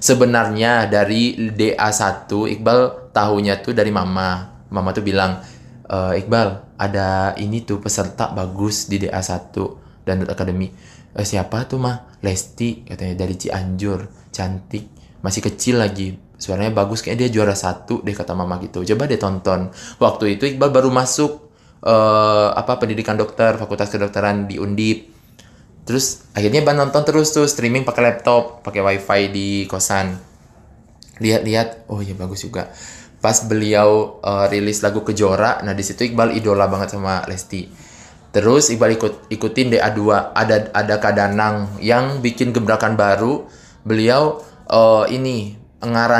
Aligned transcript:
Sebenarnya 0.00 0.90
dari 0.90 1.38
DA1 1.54 2.26
Iqbal 2.26 3.14
tahunya 3.14 3.62
tuh 3.62 3.70
dari 3.70 3.94
mama. 3.94 4.58
Mama 4.74 4.90
tuh 4.90 5.06
bilang, 5.06 5.38
e, 5.86 6.18
Iqbal 6.18 6.74
ada 6.74 7.38
ini 7.38 7.62
tuh 7.62 7.78
peserta 7.78 8.34
bagus 8.34 8.90
di 8.90 9.06
DA1 9.06 9.54
dan 10.02 10.26
Akademi. 10.26 10.66
E, 11.14 11.22
siapa 11.22 11.62
tuh 11.70 11.78
mah? 11.78 12.18
Lesti 12.26 12.82
katanya 12.82 13.22
dari 13.22 13.38
Cianjur, 13.38 14.34
cantik, 14.34 14.90
masih 15.22 15.46
kecil 15.46 15.78
lagi. 15.78 16.10
Suaranya 16.34 16.74
bagus 16.74 17.06
kayak 17.06 17.22
dia 17.22 17.30
juara 17.30 17.54
satu 17.54 18.02
deh 18.02 18.18
kata 18.18 18.34
mama 18.34 18.58
gitu. 18.58 18.82
Coba 18.82 19.06
deh 19.06 19.20
tonton. 19.20 19.70
Waktu 20.02 20.34
itu 20.34 20.50
Iqbal 20.50 20.74
baru 20.74 20.90
masuk 20.90 21.54
uh, 21.86 22.50
apa 22.50 22.82
pendidikan 22.82 23.14
dokter, 23.14 23.54
fakultas 23.54 23.94
kedokteran 23.94 24.50
di 24.50 24.58
Undip 24.58 25.19
terus 25.90 26.22
akhirnya 26.38 26.62
ban 26.62 26.78
nonton 26.78 27.02
terus 27.02 27.34
tuh 27.34 27.50
streaming 27.50 27.82
pakai 27.82 28.14
laptop 28.14 28.62
pakai 28.62 28.78
wifi 28.78 29.20
di 29.34 29.48
kosan. 29.66 30.14
Lihat-lihat 31.18 31.90
oh 31.90 31.98
ya 31.98 32.14
bagus 32.14 32.46
juga. 32.46 32.70
Pas 33.18 33.34
beliau 33.42 34.22
uh, 34.22 34.46
rilis 34.46 34.86
lagu 34.86 35.02
kejora 35.02 35.66
nah 35.66 35.74
di 35.74 35.82
situ 35.82 36.06
Iqbal 36.06 36.38
idola 36.38 36.70
banget 36.70 36.94
sama 36.94 37.26
Lesti. 37.26 37.66
Terus 38.30 38.70
Iqbal 38.70 38.94
ikut 38.94 39.34
ikutin 39.34 39.74
DA2 39.74 39.98
ada 40.30 40.70
ada 40.70 40.94
Kadanang 41.02 41.82
yang 41.82 42.22
bikin 42.22 42.54
gebrakan 42.54 42.94
baru. 42.94 43.50
Beliau 43.82 44.38
uh, 44.70 45.10
ini 45.10 45.58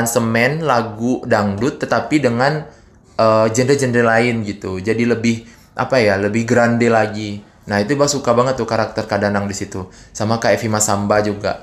semen 0.03 0.67
lagu 0.67 1.23
dangdut 1.23 1.79
tetapi 1.79 2.19
dengan 2.19 2.67
uh, 3.15 3.47
genre-genre 3.47 4.03
lain 4.03 4.43
gitu. 4.43 4.83
Jadi 4.83 5.07
lebih 5.07 5.47
apa 5.79 6.03
ya 6.03 6.19
lebih 6.19 6.43
grande 6.43 6.91
lagi 6.91 7.50
Nah 7.69 7.77
itu 7.77 7.93
Iqbal 7.93 8.09
suka 8.09 8.33
banget 8.33 8.57
tuh 8.57 8.65
karakter 8.65 9.05
Kadanang 9.05 9.45
di 9.45 9.53
situ. 9.53 9.85
Sama 10.15 10.41
kayak 10.41 10.57
Evie 10.57 10.71
Masamba 10.73 11.21
juga. 11.21 11.61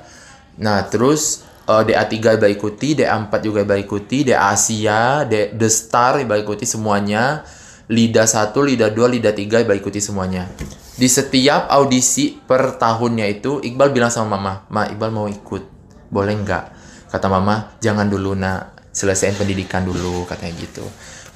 Nah 0.59 0.87
terus 0.87 1.43
uh, 1.67 1.83
eh, 1.83 1.93
DA3 1.93 2.39
Iqbal 2.39 2.55
ikuti, 2.55 2.95
DA4 2.95 3.31
juga 3.43 3.61
Iqbal 3.61 3.83
ikuti, 3.83 4.25
DA 4.25 4.49
Asia, 4.49 5.27
D 5.27 5.53
The 5.53 5.69
Star 5.69 6.23
Iqbal 6.23 6.47
ikuti 6.47 6.63
semuanya. 6.63 7.43
Lida 7.89 8.29
1, 8.29 8.53
Lida 8.53 8.93
2, 8.93 9.13
Lida 9.17 9.31
3 9.33 9.65
Iqbal 9.65 9.81
ikuti 9.81 9.97
semuanya. 9.97 10.45
Di 10.99 11.07
setiap 11.09 11.71
audisi 11.73 12.37
per 12.37 12.77
tahunnya 12.77 13.25
itu 13.25 13.59
Iqbal 13.65 13.89
bilang 13.89 14.13
sama 14.13 14.37
mama, 14.37 14.53
Ma 14.69 14.85
Iqbal 14.85 15.09
mau 15.09 15.25
ikut, 15.25 15.63
boleh 16.13 16.35
nggak? 16.37 16.63
Kata 17.09 17.25
mama, 17.25 17.73
jangan 17.81 18.05
dulu 18.05 18.37
nak, 18.37 18.93
selesaiin 18.93 19.33
pendidikan 19.33 19.81
dulu 19.81 20.29
katanya 20.29 20.53
gitu. 20.61 20.85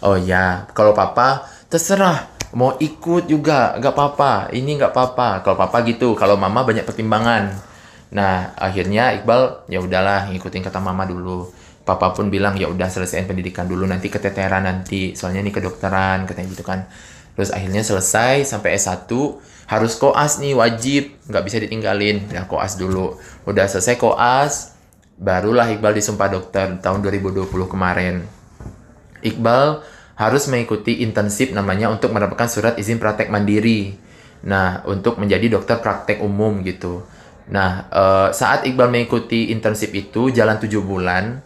Oh 0.04 0.20
ya, 0.20 0.70
kalau 0.76 0.94
papa 0.94 1.48
terserah 1.72 2.33
mau 2.54 2.78
ikut 2.78 3.26
juga 3.26 3.76
nggak 3.78 3.94
apa-apa. 3.94 4.34
Ini 4.54 4.78
nggak 4.80 4.92
apa-apa. 4.94 5.42
Kalau 5.42 5.58
papa 5.58 5.78
gitu 5.86 6.14
kalau 6.14 6.38
mama 6.38 6.62
banyak 6.62 6.86
pertimbangan. 6.86 7.54
Nah 8.14 8.54
akhirnya 8.56 9.14
Iqbal 9.18 9.68
ya 9.70 9.82
udahlah 9.82 10.30
ngikutin 10.30 10.62
kata 10.62 10.78
mama 10.78 11.04
dulu. 11.10 11.50
Papa 11.84 12.16
pun 12.16 12.32
bilang 12.32 12.56
ya 12.56 12.72
udah 12.72 12.88
selesaiin 12.88 13.28
pendidikan 13.28 13.68
dulu 13.68 13.84
nanti 13.90 14.08
keteteran 14.08 14.64
nanti. 14.64 15.18
Soalnya 15.18 15.44
ini 15.44 15.52
kedokteran 15.52 16.30
katanya 16.30 16.48
gitu 16.54 16.64
kan. 16.64 16.88
Terus 17.34 17.50
akhirnya 17.50 17.82
selesai 17.82 18.46
sampai 18.46 18.78
S1 18.78 19.10
harus 19.68 19.94
koas 19.98 20.38
nih 20.38 20.54
wajib. 20.54 21.18
Nggak 21.28 21.44
bisa 21.44 21.58
ditinggalin. 21.60 22.30
Ya 22.30 22.46
koas 22.46 22.78
dulu. 22.78 23.18
Udah 23.50 23.66
selesai 23.66 23.98
koas 23.98 24.78
barulah 25.18 25.66
Iqbal 25.74 25.98
disumpah 25.98 26.30
dokter 26.30 26.78
tahun 26.80 27.02
2020 27.02 27.50
kemarin. 27.66 28.24
Iqbal 29.26 29.82
harus 30.14 30.46
mengikuti 30.46 31.02
intensif 31.02 31.50
namanya 31.50 31.90
untuk 31.90 32.14
mendapatkan 32.14 32.46
surat 32.46 32.74
izin 32.78 33.02
praktek 33.02 33.34
mandiri. 33.34 33.98
Nah, 34.44 34.84
untuk 34.86 35.18
menjadi 35.18 35.58
dokter 35.58 35.80
praktek 35.80 36.20
umum 36.20 36.62
gitu. 36.68 37.02
Nah, 37.50 37.88
uh, 37.90 38.30
saat 38.36 38.68
Iqbal 38.68 38.92
mengikuti 38.92 39.52
intensif 39.56 39.92
itu 39.96 40.30
jalan 40.30 40.60
7 40.60 40.84
bulan, 40.84 41.40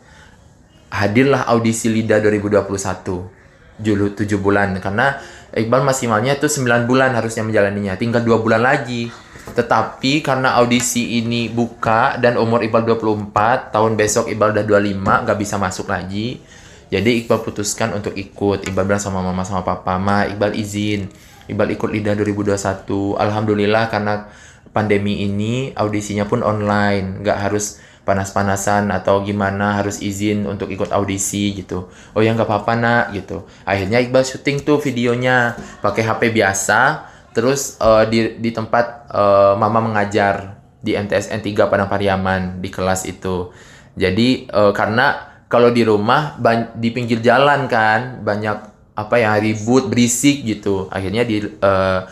hadirlah 0.89 1.45
audisi 1.47 1.93
LIDA 1.93 2.19
2021. 2.19 3.29
Julu 3.77 4.17
7 4.17 4.41
bulan 4.41 4.73
karena 4.81 5.21
Iqbal 5.53 5.85
maksimalnya 5.85 6.41
itu 6.41 6.49
9 6.49 6.89
bulan 6.89 7.13
harusnya 7.13 7.45
menjalaninya, 7.45 7.95
tinggal 7.95 8.25
2 8.25 8.43
bulan 8.43 8.65
lagi. 8.65 9.13
Tetapi 9.47 10.25
karena 10.25 10.59
audisi 10.59 11.23
ini 11.23 11.47
buka 11.47 12.19
dan 12.19 12.35
umur 12.35 12.65
Iqbal 12.65 12.83
24, 12.83 13.71
tahun 13.71 13.93
besok 13.95 14.27
Iqbal 14.33 14.57
udah 14.57 14.65
25, 14.65 15.23
nggak 15.23 15.37
bisa 15.39 15.55
masuk 15.61 15.87
lagi 15.87 16.41
jadi 16.87 17.19
Iqbal 17.23 17.43
putuskan 17.43 17.91
untuk 17.91 18.15
ikut. 18.15 18.63
Iqbal 18.63 18.87
bilang 18.87 19.03
sama 19.03 19.19
mama 19.19 19.43
sama 19.43 19.63
papa, 19.67 19.99
"Ma, 19.99 20.23
Iqbal 20.23 20.55
izin. 20.55 21.11
Iqbal 21.51 21.75
ikut 21.75 21.89
LIDA 21.91 22.15
2021." 22.15 23.19
Alhamdulillah 23.19 23.91
karena 23.91 24.31
pandemi 24.71 25.23
ini 25.27 25.75
audisinya 25.75 26.23
pun 26.23 26.43
online, 26.43 27.23
nggak 27.23 27.37
harus 27.49 27.83
panas-panasan 28.07 28.87
atau 28.87 29.19
gimana 29.19 29.83
harus 29.83 29.99
izin 29.99 30.47
untuk 30.47 30.71
ikut 30.71 30.95
audisi 30.95 31.51
gitu. 31.59 31.91
Oh 32.15 32.23
ya 32.23 32.31
nggak 32.31 32.47
apa-apa 32.47 32.73
nak 32.79 33.05
gitu. 33.11 33.43
Akhirnya 33.67 33.99
Iqbal 33.99 34.23
syuting 34.23 34.63
tuh 34.63 34.79
videonya 34.79 35.59
pakai 35.83 36.07
HP 36.07 36.31
biasa, 36.31 37.03
terus 37.35 37.75
uh, 37.83 38.07
di 38.07 38.39
di 38.39 38.55
tempat 38.55 39.11
uh, 39.11 39.59
mama 39.59 39.83
mengajar 39.83 40.55
di 40.79 40.95
MTSN 40.95 41.43
3 41.43 41.67
Padang 41.67 41.91
Pariaman 41.91 42.63
di 42.63 42.71
kelas 42.71 43.03
itu. 43.11 43.51
Jadi 43.99 44.47
uh, 44.55 44.71
karena 44.71 45.36
kalau 45.47 45.71
di 45.71 45.83
rumah 45.87 46.35
di 46.75 46.91
pinggir 46.91 47.23
jalan 47.23 47.71
kan 47.71 48.19
banyak 48.23 48.57
apa 48.99 49.15
ya 49.15 49.39
ribut 49.39 49.87
berisik 49.87 50.43
gitu. 50.43 50.91
Akhirnya 50.91 51.23
di 51.23 51.39
uh, 51.39 52.03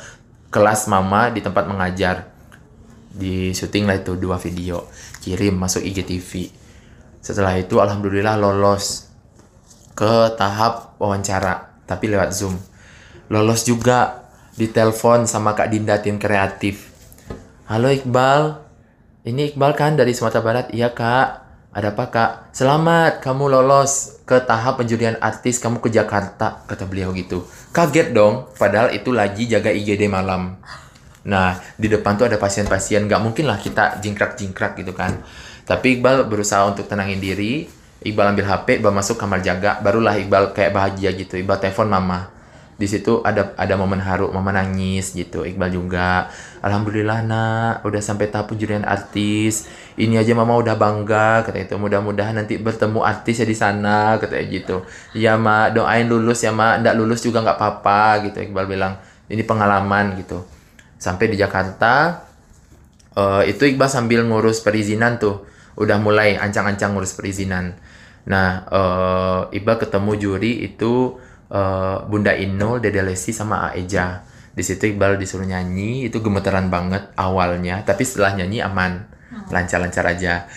kelas 0.52 0.88
mama 0.88 1.32
di 1.32 1.44
tempat 1.44 1.68
mengajar. 1.68 2.32
Di 3.16 3.56
syuting 3.56 3.88
lah 3.88 4.00
itu 4.00 4.16
dua 4.16 4.40
video. 4.40 4.88
Kirim 5.20 5.56
masuk 5.56 5.84
IGTV 5.84 6.64
setelah 7.26 7.58
itu 7.58 7.82
alhamdulillah 7.82 8.38
lolos 8.38 9.10
ke 9.98 10.38
tahap 10.38 10.94
wawancara 11.02 11.82
tapi 11.90 12.06
lewat 12.06 12.30
zoom. 12.38 12.54
Lolos 13.34 13.66
juga 13.66 14.30
di 14.54 14.70
telepon 14.70 15.26
sama 15.26 15.58
kak 15.58 15.74
Dinda 15.74 15.98
tim 15.98 16.22
kreatif. 16.22 16.94
Halo 17.66 17.90
Iqbal. 17.90 18.62
Ini 19.26 19.58
Iqbal 19.58 19.74
kan 19.74 19.98
dari 19.98 20.14
Sumatera 20.14 20.46
Barat? 20.46 20.66
Iya 20.70 20.94
kak 20.94 21.45
ada 21.76 21.92
apa 21.92 22.08
kak? 22.08 22.32
Selamat, 22.56 23.20
kamu 23.20 23.52
lolos 23.52 24.24
ke 24.24 24.40
tahap 24.48 24.80
penjurian 24.80 25.20
artis, 25.20 25.60
kamu 25.60 25.84
ke 25.84 25.92
Jakarta, 25.92 26.64
kata 26.64 26.88
beliau 26.88 27.12
gitu. 27.12 27.44
Kaget 27.76 28.16
dong, 28.16 28.48
padahal 28.56 28.96
itu 28.96 29.12
lagi 29.12 29.44
jaga 29.44 29.76
IGD 29.76 30.08
malam. 30.08 30.56
Nah, 31.28 31.60
di 31.76 31.92
depan 31.92 32.16
tuh 32.16 32.32
ada 32.32 32.40
pasien-pasien, 32.40 33.12
gak 33.12 33.20
mungkin 33.20 33.52
lah 33.52 33.60
kita 33.60 34.00
jingkrak-jingkrak 34.00 34.80
gitu 34.80 34.96
kan. 34.96 35.20
Tapi 35.68 36.00
Iqbal 36.00 36.32
berusaha 36.32 36.64
untuk 36.64 36.88
tenangin 36.88 37.20
diri, 37.20 37.68
Iqbal 38.08 38.32
ambil 38.32 38.48
HP, 38.48 38.80
Iqbal 38.80 38.96
masuk 38.96 39.20
kamar 39.20 39.44
jaga, 39.44 39.84
barulah 39.84 40.16
Iqbal 40.16 40.56
kayak 40.56 40.72
bahagia 40.72 41.12
gitu. 41.12 41.36
Iqbal 41.36 41.60
telepon 41.60 41.92
mama 41.92 42.35
di 42.76 42.92
situ 42.92 43.24
ada 43.24 43.56
ada 43.56 43.80
momen 43.80 44.04
haru 44.04 44.36
mama 44.36 44.52
nangis 44.52 45.16
gitu. 45.16 45.48
Iqbal 45.48 45.72
juga 45.72 46.28
alhamdulillah 46.60 47.24
nak 47.24 47.74
udah 47.88 48.02
sampai 48.04 48.28
tahap 48.28 48.52
penjurian 48.52 48.84
artis. 48.84 49.72
Ini 49.96 50.20
aja 50.20 50.36
mama 50.36 50.60
udah 50.60 50.76
bangga 50.76 51.48
kata 51.48 51.56
itu. 51.56 51.80
Mudah-mudahan 51.80 52.36
nanti 52.36 52.60
bertemu 52.60 53.00
artis 53.00 53.40
ya 53.40 53.48
di 53.48 53.56
sana 53.56 54.20
kata 54.20 54.36
gitu. 54.52 54.84
Ya 55.16 55.40
ma 55.40 55.72
doain 55.72 56.04
lulus 56.04 56.44
ya 56.44 56.52
ma. 56.52 56.76
Ndak 56.76 57.00
lulus 57.00 57.24
juga 57.24 57.40
nggak 57.48 57.56
apa-apa 57.56 58.28
gitu. 58.28 58.44
Iqbal 58.44 58.68
bilang 58.68 59.00
ini 59.32 59.48
pengalaman 59.48 60.20
gitu. 60.20 60.44
Sampai 61.00 61.32
di 61.32 61.40
Jakarta 61.40 62.28
uh, 63.16 63.44
itu 63.48 63.72
Iqbal 63.72 63.88
sambil 63.88 64.28
ngurus 64.28 64.60
perizinan 64.60 65.16
tuh. 65.16 65.48
Udah 65.80 65.96
mulai 65.96 66.36
ancang-ancang 66.36 66.92
ngurus 66.92 67.16
perizinan. 67.16 67.80
Nah 68.28 68.68
uh, 68.68 69.42
Iqbal 69.56 69.80
ketemu 69.80 70.12
juri 70.20 70.68
itu 70.68 71.24
uh, 71.50 72.06
Bunda 72.08 72.34
Inul, 72.34 72.82
Dede 72.82 73.02
Lesti 73.02 73.36
sama 73.36 73.70
Aeja. 73.72 74.24
Di 74.56 74.64
situ 74.64 74.88
Iqbal 74.88 75.20
disuruh 75.20 75.44
nyanyi, 75.44 76.08
itu 76.08 76.24
gemeteran 76.24 76.72
banget 76.72 77.12
awalnya, 77.20 77.84
tapi 77.84 78.08
setelah 78.08 78.40
nyanyi 78.40 78.64
aman, 78.64 79.04
hmm. 79.04 79.52
lancar-lancar 79.52 80.08
aja. 80.08 80.48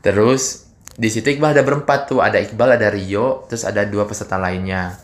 Terus 0.00 0.64
di 0.96 1.12
situ 1.12 1.28
Iqbal 1.28 1.52
ada 1.52 1.60
berempat 1.60 2.08
tuh, 2.08 2.24
ada 2.24 2.40
Iqbal, 2.40 2.80
ada 2.80 2.88
Rio, 2.88 3.44
terus 3.44 3.68
ada 3.68 3.84
dua 3.84 4.08
peserta 4.08 4.40
lainnya. 4.40 4.96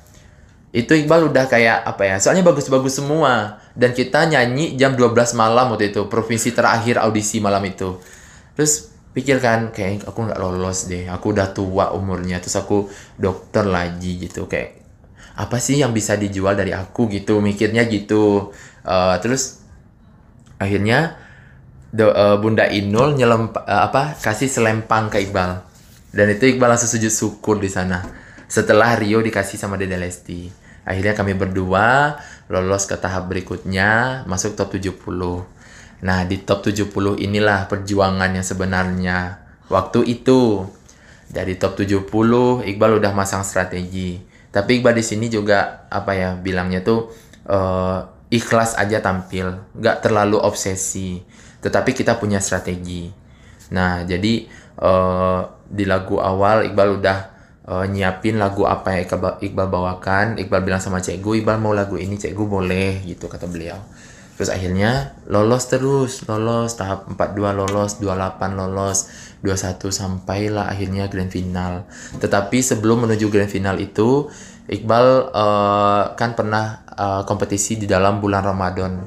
Itu 0.73 0.97
Iqbal 0.97 1.29
udah 1.29 1.51
kayak 1.53 1.85
apa 1.85 2.09
ya? 2.09 2.17
Soalnya 2.17 2.47
bagus-bagus 2.47 3.03
semua. 3.03 3.61
Dan 3.77 3.93
kita 3.93 4.25
nyanyi 4.25 4.79
jam 4.79 4.97
12 4.97 5.35
malam 5.37 5.75
waktu 5.75 5.93
itu, 5.93 6.09
provinsi 6.09 6.57
terakhir 6.57 6.97
audisi 6.97 7.43
malam 7.45 7.61
itu. 7.67 8.01
Terus 8.57 8.89
pikirkan 9.11 9.75
kayak 9.75 10.07
aku 10.07 10.31
nggak 10.31 10.39
lolos 10.39 10.87
deh, 10.87 11.11
aku 11.11 11.35
udah 11.35 11.51
tua 11.51 11.91
umurnya, 11.93 12.39
terus 12.39 12.55
aku 12.55 12.87
dokter 13.19 13.67
lagi 13.67 14.17
gitu 14.23 14.47
kayak 14.47 14.80
apa 15.37 15.57
sih 15.63 15.79
yang 15.79 15.95
bisa 15.95 16.15
dijual 16.19 16.55
dari 16.57 16.75
aku 16.75 17.11
gitu? 17.11 17.39
Mikirnya 17.39 17.87
gitu. 17.87 18.55
Uh, 18.83 19.17
terus 19.23 19.63
akhirnya 20.57 21.19
do, 21.93 22.11
uh, 22.11 22.39
Bunda 22.39 22.67
Inul 22.71 23.19
nyelem 23.19 23.51
uh, 23.53 23.83
apa 23.87 24.19
kasih 24.19 24.51
selempang 24.51 25.11
ke 25.11 25.23
Iqbal. 25.23 25.63
Dan 26.11 26.27
itu 26.35 26.51
Iqbal 26.51 26.75
langsung 26.75 26.91
sujud 26.91 27.13
syukur 27.13 27.57
di 27.63 27.71
sana. 27.71 28.03
Setelah 28.51 28.99
Rio 28.99 29.23
dikasih 29.23 29.57
sama 29.61 29.79
Dede 29.79 29.95
Lesti. 29.95 30.51
Akhirnya 30.83 31.15
kami 31.15 31.39
berdua 31.39 32.19
lolos 32.51 32.89
ke 32.91 32.99
tahap 32.99 33.31
berikutnya 33.31 34.25
masuk 34.27 34.59
top 34.59 34.75
70 34.75 34.99
Nah, 36.01 36.25
di 36.25 36.41
top 36.41 36.65
70 36.65 37.21
inilah 37.21 37.69
perjuangan 37.69 38.33
yang 38.33 38.45
sebenarnya. 38.45 39.45
Waktu 39.69 40.01
itu. 40.09 40.65
Dari 41.31 41.55
top 41.55 41.79
70 41.79 42.67
Iqbal 42.67 42.99
udah 42.99 43.13
masang 43.15 43.47
strategi. 43.47 44.19
Tapi 44.51 44.83
Iqbal 44.83 44.99
di 44.99 45.05
sini 45.07 45.31
juga 45.31 45.87
apa 45.87 46.11
ya 46.15 46.35
bilangnya 46.35 46.83
tuh 46.83 47.15
uh, 47.47 48.03
ikhlas 48.31 48.75
aja 48.75 48.99
tampil, 48.99 49.63
nggak 49.79 50.03
terlalu 50.03 50.39
obsesi. 50.43 51.23
Tetapi 51.63 51.95
kita 51.95 52.19
punya 52.19 52.43
strategi. 52.43 53.11
Nah, 53.71 54.03
jadi 54.03 54.51
uh, 54.83 55.47
di 55.71 55.87
lagu 55.87 56.19
awal 56.19 56.67
Iqbal 56.67 56.99
udah 56.99 57.19
uh, 57.71 57.87
nyiapin 57.87 58.43
lagu 58.43 58.67
apa 58.67 58.99
yang 58.99 59.07
Iqbal, 59.39 59.69
bawakan. 59.71 60.41
Iqbal 60.43 60.67
bilang 60.67 60.83
sama 60.83 60.99
Cikgu, 60.99 61.43
Iqbal 61.43 61.63
mau 61.63 61.71
lagu 61.71 61.95
ini, 61.95 62.19
Cikgu 62.19 62.45
boleh 62.47 63.07
gitu 63.07 63.31
kata 63.31 63.47
beliau. 63.47 63.79
Terus 64.41 64.57
akhirnya 64.57 65.21
lolos 65.29 65.69
terus, 65.69 66.25
lolos 66.25 66.73
tahap 66.81 67.13
42 67.13 67.61
lolos, 67.61 68.01
28 68.01 68.57
lolos, 68.57 69.13
21 69.45 69.93
sampailah 69.93 70.65
akhirnya 70.65 71.13
grand 71.13 71.29
final. 71.29 71.85
Tetapi 72.17 72.65
sebelum 72.65 73.05
menuju 73.05 73.29
grand 73.29 73.53
final 73.53 73.77
itu 73.77 74.33
Iqbal 74.65 75.29
uh, 75.29 76.17
kan 76.17 76.33
pernah 76.33 76.89
uh, 76.89 77.29
kompetisi 77.29 77.77
di 77.77 77.85
dalam 77.85 78.17
bulan 78.17 78.41
Ramadan. 78.41 79.05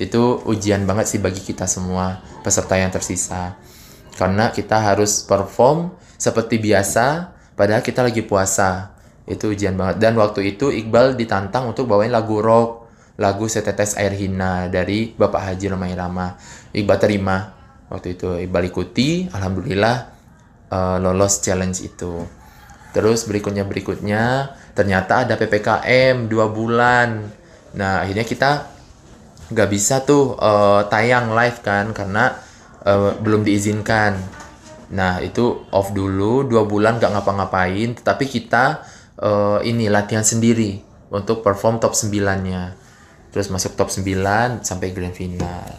Itu 0.00 0.48
ujian 0.48 0.88
banget 0.88 1.12
sih 1.12 1.20
bagi 1.20 1.44
kita 1.44 1.68
semua 1.68 2.16
peserta 2.40 2.80
yang 2.80 2.88
tersisa. 2.88 3.60
Karena 4.16 4.48
kita 4.48 4.80
harus 4.80 5.28
perform 5.28 5.92
seperti 6.16 6.56
biasa 6.56 7.36
padahal 7.52 7.84
kita 7.84 8.00
lagi 8.00 8.24
puasa. 8.24 8.96
Itu 9.28 9.52
ujian 9.52 9.76
banget. 9.76 10.00
Dan 10.00 10.16
waktu 10.16 10.56
itu 10.56 10.72
Iqbal 10.72 11.20
ditantang 11.20 11.68
untuk 11.68 11.84
bawain 11.84 12.08
lagu 12.08 12.40
rock 12.40 12.79
lagu 13.20 13.44
Setetes 13.44 14.00
Air 14.00 14.16
Hina 14.16 14.72
dari 14.72 15.12
Bapak 15.12 15.52
Haji 15.52 15.68
Romai 15.68 15.92
Rama. 15.92 16.40
Iqbal 16.72 16.96
terima 16.96 17.52
waktu 17.92 18.16
itu. 18.16 18.40
Iqbal 18.48 18.72
ikuti, 18.72 19.28
alhamdulillah 19.28 19.96
uh, 20.72 20.96
lolos 20.96 21.44
challenge 21.44 21.84
itu. 21.84 22.24
Terus 22.96 23.28
berikutnya 23.28 23.68
berikutnya 23.68 24.56
ternyata 24.72 25.28
ada 25.28 25.36
ppkm 25.36 26.32
dua 26.32 26.48
bulan. 26.48 27.28
Nah 27.76 28.02
akhirnya 28.02 28.24
kita 28.24 28.50
nggak 29.52 29.68
bisa 29.68 30.00
tuh 30.02 30.34
uh, 30.40 30.88
tayang 30.88 31.36
live 31.36 31.60
kan 31.60 31.92
karena 31.92 32.40
uh, 32.88 33.20
belum 33.20 33.44
diizinkan. 33.44 34.16
Nah 34.96 35.20
itu 35.20 35.68
off 35.70 35.92
dulu 35.92 36.48
dua 36.48 36.64
bulan 36.64 36.96
nggak 36.96 37.12
ngapa-ngapain, 37.20 38.00
tetapi 38.00 38.24
kita 38.26 38.80
uh, 39.20 39.60
ini 39.60 39.86
latihan 39.92 40.24
sendiri 40.24 40.82
untuk 41.12 41.44
perform 41.44 41.78
top 41.78 41.94
9-nya 41.94 42.89
terus 43.30 43.48
masuk 43.48 43.78
top 43.78 43.88
9 43.88 44.66
sampai 44.66 44.90
grand 44.90 45.14
final. 45.14 45.70